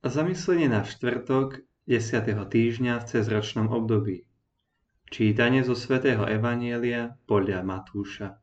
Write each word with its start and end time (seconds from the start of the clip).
Zamyslenie 0.00 0.64
na 0.72 0.80
štvrtok 0.80 1.60
10. 1.84 2.24
týždňa 2.24 3.04
v 3.04 3.04
cezročnom 3.04 3.68
období. 3.68 4.24
Čítanie 5.12 5.60
zo 5.60 5.76
svätého 5.76 6.24
Evanielia 6.24 7.20
podľa 7.28 7.60
Matúša. 7.60 8.40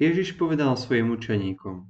Ježiš 0.00 0.40
povedal 0.40 0.72
svojim 0.80 1.12
učeníkom, 1.12 1.84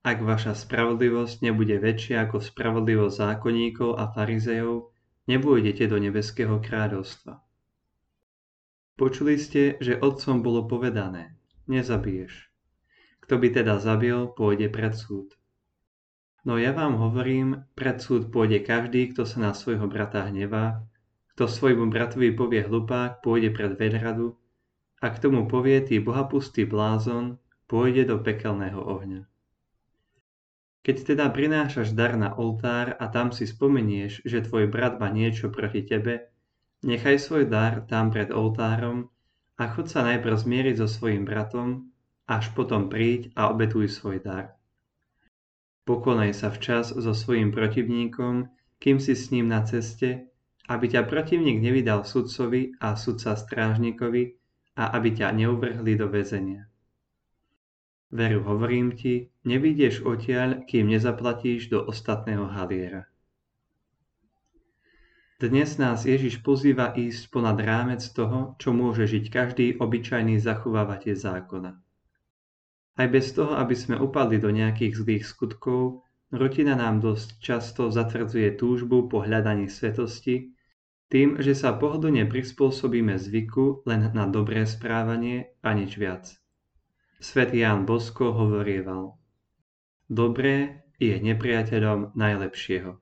ak 0.00 0.16
vaša 0.24 0.56
spravodlivosť 0.56 1.44
nebude 1.44 1.76
väčšia 1.76 2.24
ako 2.24 2.40
spravodlivosť 2.40 3.36
zákonníkov 3.36 4.00
a 4.00 4.16
farizejov, 4.16 4.88
nebôjdete 5.28 5.92
do 5.92 6.00
nebeského 6.00 6.64
kráľovstva. 6.64 7.36
Počuli 8.96 9.36
ste, 9.36 9.76
že 9.84 10.00
otcom 10.00 10.40
bolo 10.40 10.64
povedané, 10.64 11.36
nezabiješ. 11.68 12.48
Kto 13.28 13.36
by 13.36 13.60
teda 13.60 13.76
zabil, 13.76 14.24
pôjde 14.32 14.72
pred 14.72 14.96
súd. 14.96 15.37
No 16.46 16.54
ja 16.54 16.70
vám 16.70 16.94
hovorím, 16.98 17.66
pred 17.74 17.98
súd 17.98 18.30
pôjde 18.30 18.62
každý, 18.62 19.10
kto 19.10 19.26
sa 19.26 19.38
na 19.42 19.52
svojho 19.54 19.90
brata 19.90 20.26
hnevá, 20.26 20.86
kto 21.34 21.46
svojmu 21.46 21.90
bratovi 21.90 22.34
povie 22.34 22.66
hlupák, 22.66 23.22
pôjde 23.22 23.54
pred 23.54 23.78
veľradu, 23.78 24.34
a 24.98 25.06
k 25.10 25.16
tomu 25.22 25.46
povie 25.46 25.78
tý 25.82 26.02
bohapustý 26.02 26.66
blázon, 26.66 27.38
pôjde 27.70 28.10
do 28.10 28.18
pekelného 28.18 28.82
ohňa. 28.82 29.22
Keď 30.82 31.14
teda 31.14 31.30
prinášaš 31.30 31.94
dar 31.94 32.18
na 32.18 32.34
oltár 32.34 32.96
a 32.98 33.06
tam 33.06 33.30
si 33.30 33.46
spomenieš, 33.46 34.26
že 34.26 34.42
tvoj 34.42 34.66
brat 34.66 34.98
má 34.98 35.12
niečo 35.14 35.52
proti 35.52 35.86
tebe, 35.86 36.32
nechaj 36.82 37.22
svoj 37.22 37.46
dar 37.46 37.86
tam 37.86 38.10
pred 38.10 38.34
oltárom 38.34 39.06
a 39.58 39.68
chod 39.70 39.90
sa 39.90 40.02
najprv 40.02 40.34
zmieriť 40.38 40.74
so 40.80 40.88
svojim 40.90 41.22
bratom, 41.22 41.94
až 42.26 42.50
potom 42.54 42.90
príď 42.90 43.30
a 43.38 43.52
obetuj 43.52 43.90
svoj 43.90 44.22
dar. 44.22 44.57
Pokonaj 45.88 46.36
sa 46.36 46.52
včas 46.52 46.92
so 46.92 47.16
svojim 47.16 47.48
protivníkom, 47.48 48.52
kým 48.76 49.00
si 49.00 49.16
s 49.16 49.32
ním 49.32 49.48
na 49.48 49.64
ceste, 49.64 50.28
aby 50.68 50.84
ťa 50.84 51.08
protivník 51.08 51.64
nevydal 51.64 52.04
sudcovi 52.04 52.76
a 52.76 52.92
sudca 52.92 53.32
strážnikovi 53.32 54.36
a 54.76 54.92
aby 54.92 55.16
ťa 55.16 55.32
neuvrhli 55.32 55.96
do 55.96 56.12
väzenia. 56.12 56.68
Veru 58.12 58.44
hovorím 58.44 58.92
ti, 58.92 59.32
nevidieš 59.48 60.04
odtiaľ, 60.04 60.68
kým 60.68 60.92
nezaplatíš 60.92 61.72
do 61.72 61.80
ostatného 61.88 62.52
haliera. 62.52 63.08
Dnes 65.40 65.80
nás 65.80 66.04
Ježiš 66.04 66.44
pozýva 66.44 66.92
ísť 66.92 67.32
ponad 67.32 67.56
rámec 67.56 68.04
toho, 68.12 68.60
čo 68.60 68.76
môže 68.76 69.08
žiť 69.08 69.24
každý 69.32 69.66
obyčajný 69.80 70.36
zachovávateľ 70.36 71.16
zákona. 71.16 71.87
Aj 72.98 73.06
bez 73.06 73.30
toho, 73.30 73.54
aby 73.54 73.78
sme 73.78 73.94
upadli 73.94 74.42
do 74.42 74.50
nejakých 74.50 74.92
zlých 74.98 75.24
skutkov, 75.30 76.02
rutina 76.34 76.74
nám 76.74 76.98
dosť 76.98 77.38
často 77.38 77.82
zatvrdzuje 77.94 78.58
túžbu 78.58 79.06
po 79.06 79.22
hľadaní 79.22 79.70
svetosti, 79.70 80.50
tým, 81.08 81.40
že 81.40 81.54
sa 81.54 81.72
pohodlne 81.72 82.26
prispôsobíme 82.26 83.16
zvyku 83.16 83.86
len 83.88 84.10
na 84.12 84.26
dobré 84.28 84.66
správanie 84.66 85.56
a 85.64 85.72
nič 85.72 85.96
viac. 85.96 86.28
Svetý 87.22 87.64
Ján 87.64 87.86
Bosko 87.86 88.34
hovorieval, 88.34 89.16
dobré 90.10 90.84
je 90.98 91.16
nepriateľom 91.16 92.18
najlepšieho. 92.18 92.98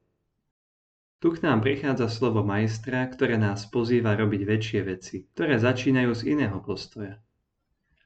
Tu 1.17 1.27
k 1.33 1.43
nám 1.43 1.65
prichádza 1.65 2.13
slovo 2.13 2.45
majstra, 2.45 3.09
ktoré 3.09 3.41
nás 3.41 3.65
pozýva 3.73 4.13
robiť 4.15 4.43
väčšie 4.45 4.81
veci, 4.85 5.17
ktoré 5.33 5.57
začínajú 5.57 6.13
z 6.13 6.23
iného 6.37 6.61
postoja. 6.61 7.19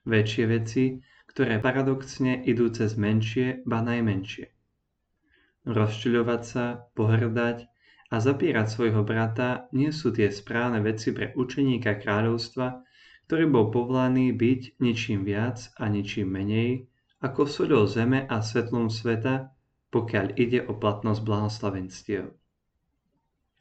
Väčšie 0.07 0.45
veci, 0.49 1.03
ktoré 1.31 1.63
paradoxne 1.63 2.43
idú 2.43 2.67
cez 2.75 2.99
menšie, 2.99 3.63
ba 3.63 3.79
najmenšie. 3.87 4.51
Rozčuľovať 5.63 6.43
sa, 6.43 6.91
pohrdať 6.99 7.71
a 8.11 8.17
zapírať 8.19 8.67
svojho 8.67 9.07
brata 9.07 9.71
nie 9.71 9.95
sú 9.95 10.11
tie 10.11 10.35
správne 10.35 10.83
veci 10.83 11.15
pre 11.15 11.31
učeníka 11.39 12.03
kráľovstva, 12.03 12.83
ktorý 13.31 13.47
bol 13.47 13.71
povolaný 13.71 14.35
byť 14.35 14.83
ničím 14.83 15.23
viac 15.23 15.71
a 15.79 15.87
ničím 15.87 16.35
menej 16.35 16.91
ako 17.23 17.47
soľou 17.47 17.87
zeme 17.87 18.27
a 18.27 18.43
svetlom 18.43 18.91
sveta, 18.91 19.55
pokiaľ 19.95 20.27
ide 20.41 20.67
o 20.67 20.75
platnosť 20.75 21.21
blahoslavenstiev. 21.23 22.35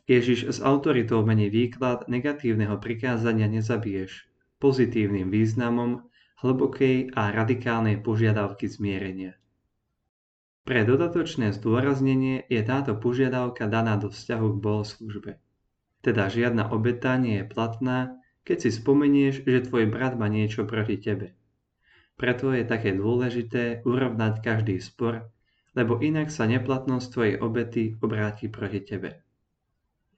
Ježiš 0.10 0.58
s 0.58 0.58
autoritou 0.66 1.22
mení 1.22 1.54
výklad 1.54 2.10
negatívneho 2.10 2.82
prikázania 2.82 3.46
nezabiješ 3.46 4.26
pozitívnym 4.58 5.30
významom 5.30 6.10
hlbokej 6.40 7.12
a 7.20 7.36
radikálnej 7.36 8.00
požiadavky 8.00 8.72
zmierenia. 8.72 9.36
Pre 10.64 10.86
dodatočné 10.88 11.52
zdôraznenie 11.52 12.48
je 12.48 12.62
táto 12.64 12.96
požiadavka 12.96 13.68
daná 13.68 14.00
do 14.00 14.08
vzťahu 14.08 14.48
k 14.56 14.62
bohoslužbe. 14.62 15.32
Teda 16.00 16.32
žiadna 16.32 16.72
obeta 16.72 17.20
nie 17.20 17.44
je 17.44 17.46
platná, 17.50 18.16
keď 18.48 18.58
si 18.64 18.70
spomenieš, 18.72 19.44
že 19.44 19.68
tvoj 19.68 19.92
brat 19.92 20.16
má 20.16 20.32
niečo 20.32 20.64
proti 20.64 20.96
tebe. 20.96 21.36
Preto 22.16 22.56
je 22.56 22.64
také 22.64 22.96
dôležité 22.96 23.84
urovnať 23.84 24.40
každý 24.40 24.80
spor, 24.80 25.28
lebo 25.76 26.00
inak 26.00 26.32
sa 26.32 26.48
neplatnosť 26.48 27.08
tvojej 27.12 27.36
obety 27.40 27.84
obráti 28.00 28.48
proti 28.48 28.80
tebe. 28.80 29.24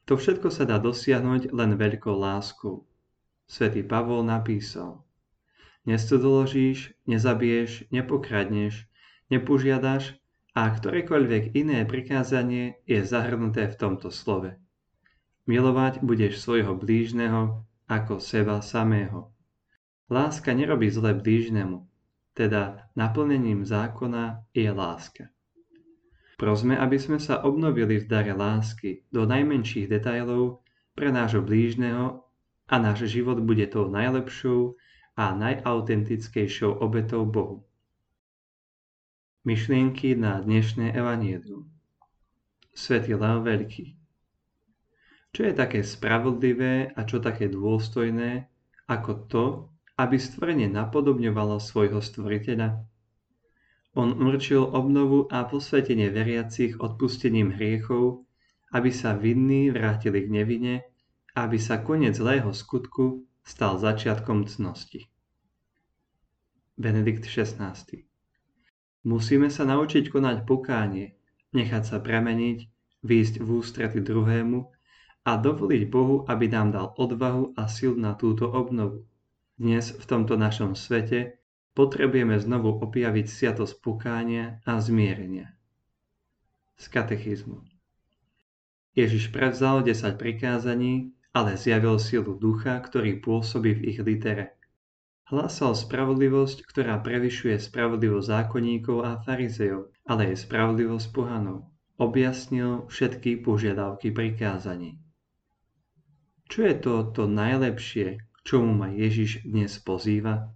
To 0.05 0.17
všetko 0.17 0.53
sa 0.53 0.69
dá 0.69 0.77
dosiahnuť 0.77 1.49
len 1.49 1.77
veľkou 1.77 2.13
láskou. 2.13 2.85
Svetý 3.49 3.81
Pavol 3.81 4.21
napísal– 4.25 5.01
nestodoložíš, 5.85 6.93
nezabiješ, 7.09 7.89
nepokradneš, 7.89 8.85
nepožiadaš 9.33 10.17
a 10.51 10.67
ktorékoľvek 10.67 11.55
iné 11.55 11.87
prikázanie 11.87 12.83
je 12.83 12.99
zahrnuté 13.01 13.71
v 13.71 13.75
tomto 13.79 14.11
slove. 14.11 14.59
Milovať 15.47 16.03
budeš 16.03 16.43
svojho 16.43 16.75
blížneho 16.77 17.65
ako 17.87 18.19
seba 18.19 18.59
samého. 18.59 19.31
Láska 20.11 20.51
nerobí 20.51 20.91
zle 20.91 21.15
blížnemu, 21.15 21.87
teda 22.35 22.91
naplnením 22.99 23.63
zákona 23.63 24.43
je 24.51 24.69
láska. 24.71 25.31
Prosme, 26.35 26.73
aby 26.73 26.97
sme 26.97 27.21
sa 27.21 27.45
obnovili 27.45 28.01
v 28.01 28.09
dare 28.09 28.33
lásky 28.33 29.05
do 29.13 29.29
najmenších 29.29 29.87
detailov 29.87 30.65
pre 30.97 31.13
nášho 31.13 31.45
blížneho 31.45 32.25
a 32.67 32.75
náš 32.81 33.07
život 33.07 33.39
bude 33.39 33.67
tou 33.69 33.87
najlepšou 33.87 34.75
a 35.17 35.35
najautentickejšou 35.35 36.79
obetou 36.79 37.27
Bohu. 37.27 37.67
Myšlienky 39.43 40.15
na 40.15 40.39
dnešné 40.39 40.93
evanielium 40.93 41.67
Svetý 42.71 43.17
Leo 43.17 43.41
Veľký 43.43 43.97
Čo 45.33 45.41
je 45.49 45.53
také 45.57 45.81
spravodlivé 45.83 46.93
a 46.95 47.03
čo 47.03 47.19
také 47.19 47.49
dôstojné, 47.49 48.47
ako 48.87 49.11
to, 49.27 49.45
aby 49.97 50.15
stvorenie 50.15 50.69
napodobňovalo 50.69 51.59
svojho 51.59 51.99
stvoriteľa? 51.99 52.79
On 53.97 54.15
určil 54.15 54.63
obnovu 54.63 55.27
a 55.27 55.43
posvetenie 55.43 56.07
veriacich 56.07 56.79
odpustením 56.79 57.51
hriechov, 57.59 58.23
aby 58.71 58.87
sa 58.87 59.17
vinní 59.17 59.67
vrátili 59.67 60.23
k 60.23 60.31
nevine, 60.31 60.73
aby 61.35 61.59
sa 61.59 61.83
koniec 61.83 62.15
zlého 62.15 62.55
skutku 62.55 63.27
stal 63.41 63.77
začiatkom 63.77 64.45
cnosti. 64.45 65.09
Benedikt 66.77 67.25
XVI. 67.25 67.73
Musíme 69.01 69.49
sa 69.49 69.65
naučiť 69.65 70.13
konať 70.13 70.45
pokánie, 70.45 71.17
nechať 71.53 71.83
sa 71.85 71.97
premeniť, 71.97 72.69
výjsť 73.01 73.35
v 73.41 73.47
ústrety 73.49 73.99
druhému 74.01 74.59
a 75.25 75.31
dovoliť 75.37 75.83
Bohu, 75.89 76.25
aby 76.25 76.45
nám 76.49 76.73
dal 76.73 76.87
odvahu 76.97 77.57
a 77.57 77.65
sil 77.69 77.93
na 77.97 78.13
túto 78.13 78.49
obnovu. 78.49 79.05
Dnes 79.57 79.93
v 79.93 80.05
tomto 80.05 80.37
našom 80.37 80.73
svete 80.73 81.37
potrebujeme 81.77 82.37
znovu 82.37 82.81
objaviť 82.81 83.25
sviatosť 83.29 83.77
pokánia 83.81 84.61
a 84.65 84.81
zmierenia. 84.81 85.53
Z 86.81 86.89
katechizmu. 86.89 87.61
Ježiš 88.97 89.29
prevzal 89.29 89.85
10 89.85 90.17
prikázaní 90.17 91.13
ale 91.31 91.59
zjavil 91.59 91.99
silu 91.99 92.35
ducha, 92.39 92.79
ktorý 92.79 93.19
pôsobí 93.19 93.77
v 93.77 93.95
ich 93.95 93.99
litere. 93.99 94.55
Hlásal 95.31 95.75
spravodlivosť, 95.75 96.67
ktorá 96.67 96.99
prevyšuje 96.99 97.55
spravodlivosť 97.55 98.27
zákonníkov 98.27 98.97
a 99.05 99.11
farizejov, 99.23 99.95
ale 100.03 100.31
je 100.31 100.35
spravodlivosť 100.35 101.07
pohanov. 101.15 101.71
Objasnil 102.01 102.89
všetky 102.91 103.45
požiadavky 103.45 104.11
prikázaní. 104.11 104.99
Čo 106.51 106.67
je 106.67 106.75
to 106.75 106.93
to 107.15 107.23
najlepšie, 107.31 108.07
k 108.19 108.39
čomu 108.43 108.75
ma 108.75 108.91
Ježiš 108.91 109.45
dnes 109.47 109.77
pozýva? 109.79 110.49